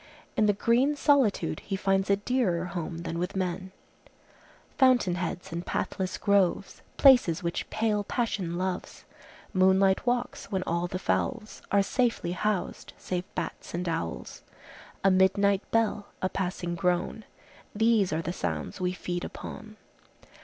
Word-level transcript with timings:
In 0.35 0.47
the 0.47 0.53
green 0.53 0.95
solitude 0.95 1.59
he 1.59 1.75
finds 1.75 2.09
a 2.09 2.15
dearer 2.15 2.65
home 2.65 3.03
than 3.03 3.19
with 3.19 3.35
men:— 3.35 3.71
"Fountain 4.75 5.13
heads 5.13 5.51
and 5.51 5.63
pathless 5.63 6.17
groves, 6.17 6.81
Places 6.97 7.43
which 7.43 7.69
pale 7.69 8.03
passion 8.03 8.57
loves, 8.57 9.05
Moonlight 9.53 10.07
walks, 10.07 10.45
when 10.45 10.63
all 10.63 10.87
the 10.87 10.97
fowls 10.97 11.61
Are 11.71 11.83
safely 11.83 12.31
housed, 12.31 12.93
save 12.97 13.25
bats 13.35 13.75
and 13.75 13.87
owls, 13.87 14.41
A 15.03 15.11
midnight 15.11 15.61
bell, 15.69 16.07
a 16.19 16.29
passing 16.29 16.73
groan,— 16.73 17.23
These 17.75 18.11
are 18.11 18.23
the 18.23 18.33
sounds 18.33 18.81
we 18.81 18.93
feed 18.93 19.23
upon." 19.23 19.77